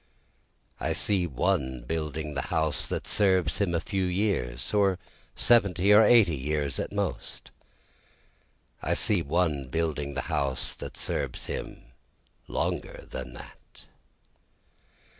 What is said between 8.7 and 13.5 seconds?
I see one building the house that serves him longer than